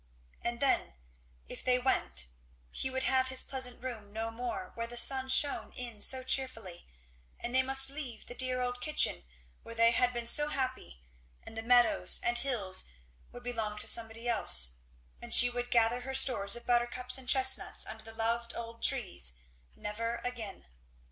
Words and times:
And 0.41 0.59
then, 0.59 0.95
if 1.47 1.63
they 1.63 1.77
went, 1.77 2.29
he 2.71 2.89
would 2.89 3.03
have 3.03 3.27
his 3.27 3.43
pleasant 3.43 3.83
room 3.83 4.11
no 4.11 4.31
more 4.31 4.71
where 4.73 4.87
the 4.87 4.97
sun 4.97 5.29
shone 5.29 5.71
in 5.73 6.01
so 6.01 6.23
cheerfully, 6.23 6.87
and 7.39 7.53
they 7.53 7.61
must 7.61 7.87
leave 7.91 8.25
the 8.25 8.33
dear 8.33 8.61
old 8.61 8.81
kitchen 8.81 9.25
where 9.61 9.75
they 9.75 9.91
had 9.91 10.11
been 10.11 10.25
so 10.25 10.47
happy, 10.47 11.03
and 11.43 11.55
the 11.55 11.61
meadows 11.61 12.19
and 12.23 12.39
hills 12.39 12.85
would 13.31 13.43
belong 13.43 13.77
to 13.77 13.85
somebody 13.87 14.27
else; 14.27 14.79
and 15.21 15.35
she 15.35 15.51
would 15.51 15.69
gather 15.69 16.01
her 16.01 16.15
stores 16.15 16.55
of 16.55 16.65
buttercups 16.65 17.19
and 17.19 17.29
chestnuts 17.29 17.85
under 17.85 18.03
the 18.03 18.11
loved 18.15 18.55
old 18.55 18.81
trees 18.81 19.35
never 19.75 20.15
again. 20.23 20.65